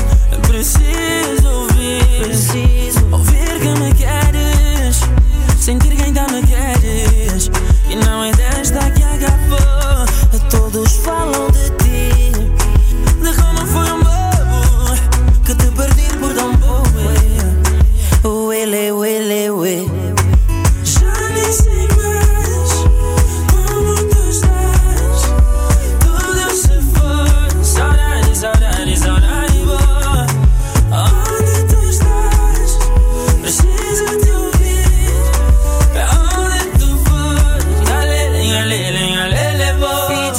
Preciso 0.48 1.50
ouvir. 1.50 2.24
Preciso 2.24 3.06
ouvir 3.12 3.60
que 3.60 3.80
me 3.80 3.94
queres. 3.94 5.02
Sentir 5.60 5.94
que 5.94 6.04
ainda 6.04 6.26
me 6.28 6.42
queres. 6.44 7.52
E 7.90 7.96
não 7.98 8.24
é 8.24 8.32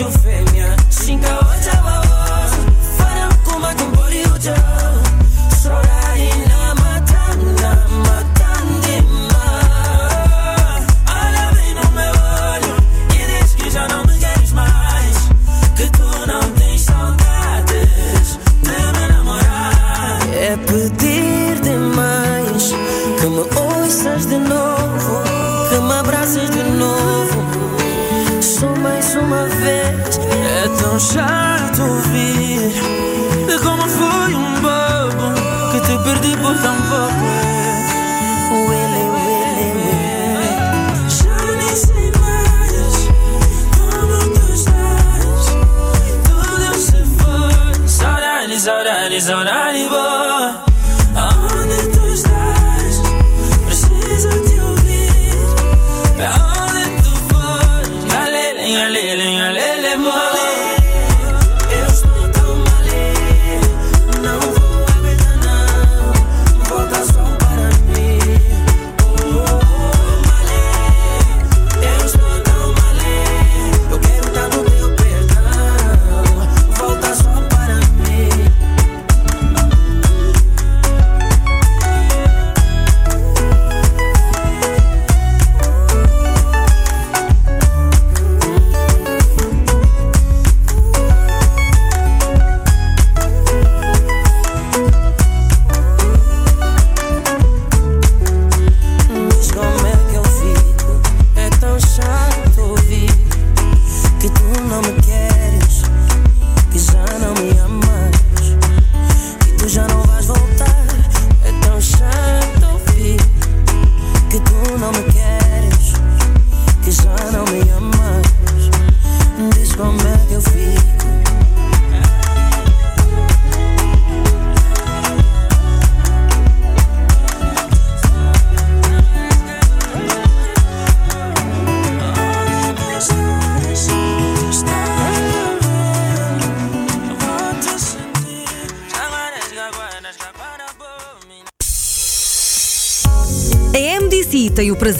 you 0.00 0.10
feel? 0.12 0.29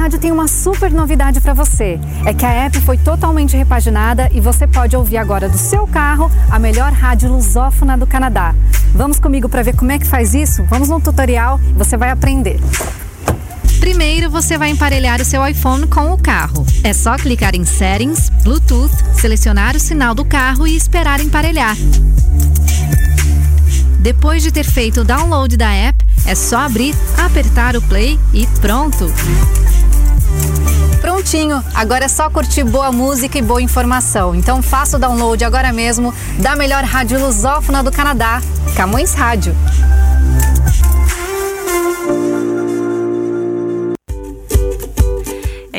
Rádio 0.00 0.18
tem 0.18 0.32
uma 0.32 0.48
super 0.48 0.90
novidade 0.90 1.40
para 1.40 1.52
você. 1.52 2.00
É 2.24 2.32
que 2.32 2.46
a 2.46 2.50
app 2.50 2.80
foi 2.80 2.96
totalmente 2.96 3.56
repaginada 3.56 4.30
e 4.32 4.40
você 4.40 4.66
pode 4.66 4.96
ouvir 4.96 5.18
agora 5.18 5.48
do 5.48 5.58
seu 5.58 5.86
carro 5.86 6.30
a 6.50 6.58
melhor 6.58 6.92
rádio 6.92 7.30
lusófona 7.30 7.96
do 7.96 8.06
Canadá. 8.06 8.54
Vamos 8.94 9.20
comigo 9.20 9.48
para 9.48 9.62
ver 9.62 9.76
como 9.76 9.92
é 9.92 9.98
que 9.98 10.06
faz 10.06 10.34
isso? 10.34 10.64
Vamos 10.64 10.88
no 10.88 11.00
tutorial 11.00 11.60
e 11.62 11.72
você 11.74 11.96
vai 11.96 12.10
aprender. 12.10 12.58
Primeiro, 13.78 14.30
você 14.30 14.58
vai 14.58 14.70
emparelhar 14.70 15.20
o 15.20 15.24
seu 15.24 15.46
iPhone 15.46 15.86
com 15.86 16.12
o 16.12 16.18
carro. 16.18 16.66
É 16.84 16.92
só 16.92 17.16
clicar 17.16 17.54
em 17.54 17.64
Settings, 17.64 18.30
Bluetooth, 18.42 18.92
selecionar 19.14 19.76
o 19.76 19.80
sinal 19.80 20.14
do 20.14 20.24
carro 20.24 20.66
e 20.66 20.76
esperar 20.76 21.20
emparelhar. 21.20 21.76
Depois 24.00 24.42
de 24.42 24.50
ter 24.50 24.64
feito 24.64 25.02
o 25.02 25.04
download 25.04 25.58
da 25.58 25.70
app, 25.70 26.02
é 26.24 26.34
só 26.34 26.60
abrir, 26.60 26.94
apertar 27.18 27.76
o 27.76 27.82
play 27.82 28.18
e 28.32 28.46
pronto! 28.58 29.12
Prontinho, 31.02 31.62
agora 31.74 32.06
é 32.06 32.08
só 32.08 32.30
curtir 32.30 32.64
boa 32.64 32.90
música 32.90 33.38
e 33.38 33.42
boa 33.42 33.60
informação. 33.60 34.34
Então 34.34 34.62
faça 34.62 34.96
o 34.96 35.00
download 35.00 35.44
agora 35.44 35.70
mesmo 35.70 36.14
da 36.38 36.56
melhor 36.56 36.82
rádio 36.82 37.20
lusófona 37.20 37.82
do 37.82 37.92
Canadá, 37.92 38.40
Camões 38.74 39.12
Rádio. 39.12 39.54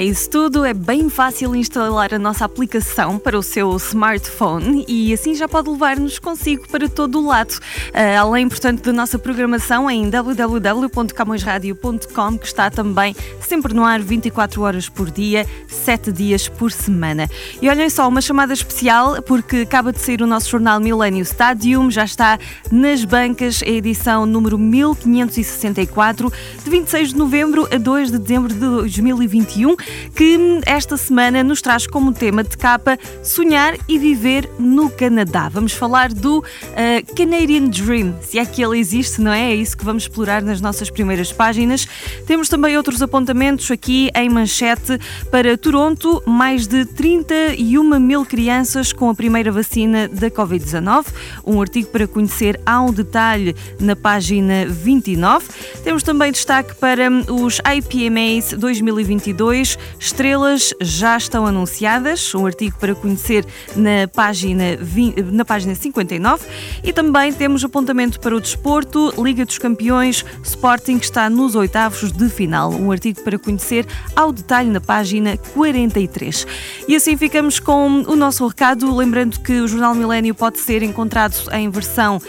É 0.02 0.04
isso 0.04 0.30
tudo, 0.32 0.66
é 0.66 0.74
bem 0.74 1.12
fácil 1.12 1.56
instalar 1.56 2.12
a 2.12 2.18
nossa 2.18 2.44
aplicação 2.44 3.20
para 3.20 3.38
o 3.38 3.44
seu 3.44 3.78
smartphone 3.78 4.84
e 4.88 5.14
assim 5.14 5.36
já 5.36 5.48
pode 5.48 5.70
levar-nos 5.70 6.18
consigo 6.18 6.68
para 6.70 6.90
todo 6.90 7.20
o 7.20 7.28
lado. 7.28 7.52
Uh, 7.52 8.18
além, 8.20 8.50
portanto, 8.50 8.82
da 8.82 8.92
nossa 8.92 9.20
programação 9.20 9.88
em 9.92 10.10
www.camõesradio.com, 10.10 12.38
que 12.40 12.48
está 12.48 12.72
também 12.72 13.16
sempre 13.42 13.76
no 13.76 13.84
ar 13.84 14.00
24 14.00 14.64
horas 14.64 14.90
por 14.90 15.12
dia, 15.12 15.46
7 15.68 16.12
dias 16.12 16.48
por 16.48 16.72
semana. 16.72 17.30
E 17.62 17.70
olhem 17.70 17.88
só, 17.88 18.08
uma 18.08 18.22
chamada 18.22 18.54
especial, 18.54 19.22
porque 19.22 19.58
acaba 19.58 19.94
de 19.94 20.00
sair 20.00 20.24
o 20.24 20.26
nosso 20.26 20.50
jornal 20.50 20.80
Millennium 20.80 21.22
Stadium, 21.22 21.92
já 21.92 22.06
está 22.06 22.40
nas 22.72 23.06
bancas 23.06 23.62
a 23.62 23.70
edição 23.70 24.26
número 24.26 24.58
1564, 24.58 26.34
de 26.64 26.70
26 26.72 27.10
de 27.10 27.18
novembro 27.18 27.68
a 27.72 27.78
2 27.78 28.10
de 28.10 28.18
dezembro 28.18 28.52
de 28.52 28.60
2021 28.60 29.76
que 30.16 30.62
esta 30.66 30.98
semana 30.98 31.44
nos 31.44 31.62
traz 31.62 31.88
como 31.88 32.14
tema 32.14 32.44
de 32.44 32.58
capa 32.58 32.98
Sonhar 33.24 33.76
e 33.88 33.98
Viver 33.98 34.50
no 34.60 34.90
Canadá. 34.90 35.50
Vamos 35.50 35.74
falar 35.74 36.14
do 36.14 36.40
uh, 36.40 37.16
Canadian 37.16 37.68
Dream, 37.68 38.16
se 38.22 38.40
é 38.40 38.46
que 38.46 38.64
ele 38.64 38.78
existe, 38.80 39.22
não 39.22 39.32
é? 39.32 39.52
É 39.52 39.56
isso 39.56 39.78
que 39.78 39.86
vamos 39.86 40.04
explorar 40.04 40.42
nas 40.42 40.62
nossas 40.62 40.90
primeiras 40.90 41.32
páginas. 41.32 41.88
Temos 42.26 42.50
também 42.50 42.78
outros 42.78 43.02
apontamentos 43.02 43.70
aqui 43.72 44.10
em 44.16 44.30
manchete 44.30 45.00
para 45.30 45.58
Toronto, 45.58 46.22
mais 46.26 46.68
de 46.68 46.86
31 46.86 48.00
mil 48.00 48.26
crianças 48.26 48.94
com 48.94 49.10
a 49.10 49.16
primeira 49.16 49.52
vacina 49.52 50.08
da 50.08 50.30
Covid-19. 50.30 51.06
Um 51.46 51.62
artigo 51.62 51.90
para 51.90 52.08
conhecer 52.08 52.60
ao 52.66 52.92
detalhe 52.92 53.56
na 53.80 53.96
página 53.96 54.66
29. 54.68 55.48
Temos 55.84 56.04
também 56.04 56.32
destaque 56.32 56.76
para 56.76 57.10
os 57.30 57.60
IPMAs 57.60 58.54
2022 58.54 59.78
estrelas 60.00 60.74
já 60.82 61.18
estão 61.18 61.46
anunciadas, 61.46 62.34
um 62.36 62.46
artigo 62.46 62.78
para 62.80 62.96
conhecer 62.96 63.46
na 63.76 64.08
página, 64.08 64.78
20, 64.80 65.22
na 65.24 65.44
página 65.46 65.76
59. 65.76 66.46
E 66.84 66.94
também 66.94 67.34
temos 67.34 67.64
apontamento 67.64 68.20
para 68.20 68.36
o 68.36 68.42
desporto, 68.42 69.14
Liga 69.22 69.46
dos 69.46 69.58
Campeões, 69.58 70.26
Sporting 70.44 70.98
está 70.98 71.30
nos 71.30 71.56
oitavos 71.56 72.12
de 72.12 72.30
final, 72.30 72.72
um 72.72 72.92
artigo 72.92 73.22
para 73.22 73.38
conhecer 73.38 73.86
ao 74.16 74.32
detalhe 74.32 74.70
na 74.70 74.82
página 74.82 75.38
43. 75.38 76.48
E 76.88 76.96
assim 76.96 77.18
ficamos 77.18 77.60
com 77.60 78.04
o 78.08 78.16
nosso 78.16 78.48
recado, 78.48 78.96
lembrando 78.96 79.40
que 79.40 79.62
o 79.62 79.68
Jornal 79.68 79.96
Milênio 79.96 80.36
pode 80.36 80.60
ser 80.60 80.84
encontrado 80.84 81.36
em 81.52 81.70
versão 81.70 82.18
uh, 82.18 82.22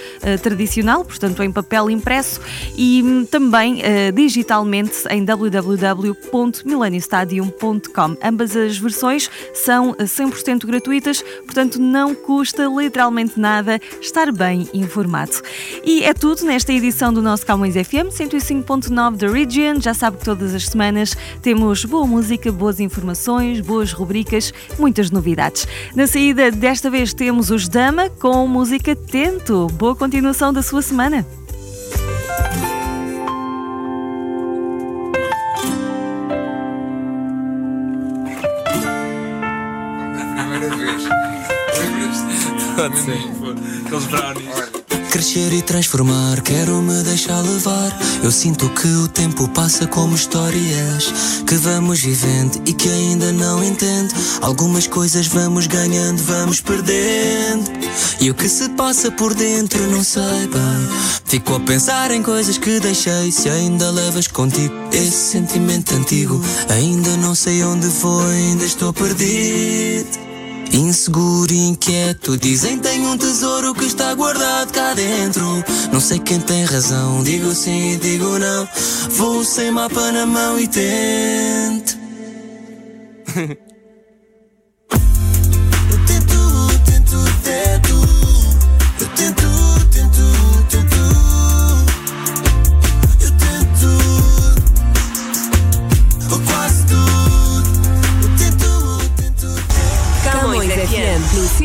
tradicional, 0.43 1.05
portanto 1.05 1.43
em 1.43 1.51
papel 1.51 1.91
impresso, 1.91 2.41
e 2.77 3.03
um, 3.03 3.25
também 3.25 3.81
uh, 3.81 4.13
digitalmente 4.15 5.09
em 5.11 5.25
www.mileniostadium.com. 5.25 7.42
Ambas 8.23 8.57
as 8.57 8.79
versões 8.79 9.31
são 9.55 9.95
100% 9.95 10.67
gratuitas, 10.67 11.23
portanto 11.45 11.81
não 11.81 12.15
custa 12.15 12.67
literalmente 12.67 13.39
nada 13.39 13.81
estar 14.01 14.31
bem 14.33 14.69
informado. 14.73 15.33
E 15.85 16.05
é 16.05 16.15
tudo 16.15 16.45
nesta 16.45 16.73
edição 16.73 17.13
do 17.13 17.23
nosso 17.23 17.47
Calmões 17.47 17.75
FM 17.75 18.09
105.9 18.11 19.17
da 19.17 19.29
Region. 19.29 19.81
Já 19.81 19.95
sabe 19.95 20.19
que 20.19 20.25
todas 20.25 20.55
as 20.55 20.67
semanas 20.67 21.17
temos 21.41 21.85
boa 21.85 22.07
música, 22.07 22.51
boas 22.53 22.81
informações, 22.81 23.61
boas 23.61 23.93
rubricas, 23.93 24.53
muitas 24.79 25.11
novidades. 25.11 25.67
Na 25.95 26.07
saída 26.07 26.51
desta 26.51 26.91
vez 26.91 27.13
temos 27.13 27.51
os 27.51 27.69
Dama 27.69 28.11
com 28.11 28.47
música 28.47 28.95
Tento. 28.95 29.67
Boa 29.75 29.97
continuação 29.97 30.53
da 30.53 30.63
sua 30.63 30.83
semana. 30.83 31.27
Pode 42.93 43.05
ser. 43.05 43.87
Aqueles 43.87 44.07
brownies. 44.07 44.83
Crescer 45.11 45.53
e 45.53 45.61
transformar, 45.61 46.41
quero 46.41 46.81
me 46.81 47.03
deixar 47.03 47.41
levar. 47.41 47.99
Eu 48.23 48.33
sinto 48.33 48.69
que 48.71 48.87
o 48.87 49.09
tempo 49.09 49.47
passa 49.49 49.87
como 49.87 50.15
histórias 50.15 51.13
que 51.47 51.55
vamos 51.57 52.01
vivendo 52.01 52.63
e 52.67 52.73
que 52.73 52.89
ainda 52.89 53.31
não 53.33 53.63
entendo. 53.63 54.15
Algumas 54.41 54.87
coisas 54.87 55.27
vamos 55.27 55.67
ganhando, 55.67 56.23
vamos 56.23 56.61
perdendo. 56.61 57.71
E 58.21 58.31
o 58.31 58.35
que 58.35 58.49
se 58.49 58.71
passa 58.71 59.11
por 59.11 59.35
dentro 59.35 59.87
não 59.91 60.03
sei 60.03 60.23
bem. 60.23 60.89
Fico 61.27 61.57
a 61.57 61.61
pensar 61.61 62.11
em 62.11 62.23
coisas 62.23 62.57
que 62.57 62.81
deixei. 62.81 63.31
Se 63.31 63.51
ainda 63.51 63.91
levas 63.91 64.27
contigo 64.27 64.75
esse 64.93 65.33
sentimento 65.33 65.95
antigo, 65.95 66.41
ainda 66.71 67.17
não 67.19 67.35
sei 67.35 67.63
onde 67.65 67.87
foi, 67.89 68.35
ainda 68.35 68.65
estou 68.65 68.93
perdido. 68.95 70.32
Inseguro 70.73 71.53
inquieto, 71.53 72.37
dizem 72.39 72.79
tem 72.79 73.07
um 73.07 73.19
tesouro 73.19 73.75
que 73.75 73.85
está 73.85 74.15
guardado 74.15 74.73
cá 74.73 74.95
dentro. 74.95 75.43
Não 75.93 76.01
sei 76.01 76.19
quem 76.19 76.41
tem 76.41 76.65
razão, 76.65 77.23
digo 77.23 77.55
sim 77.55 77.93
e 77.93 77.97
digo 77.99 78.39
não. 78.39 78.67
Vou 79.11 79.45
sem 79.45 79.71
mapa 79.71 80.11
na 80.11 80.25
mão 80.25 80.59
e 80.59 80.67
tento. 80.67 81.99